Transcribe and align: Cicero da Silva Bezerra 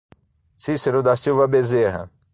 Cicero 0.55 1.03
da 1.03 1.15
Silva 1.15 1.47
Bezerra 1.47 2.09